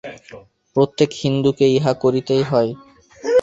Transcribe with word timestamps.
প্রত্যেক 0.75 1.09
হিন্দুকে 1.21 1.65
ইহা 1.77 1.93
করিতেই 2.03 2.43
হয়। 2.43 2.71